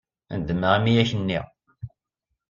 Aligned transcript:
Nedmeɣ 0.37 0.71
imi 0.77 0.91
ay 0.93 0.99
ak-nniɣ. 1.03 1.45